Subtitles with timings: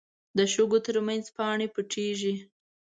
[0.37, 2.33] د شګو تر منځ پاڼې پټېږي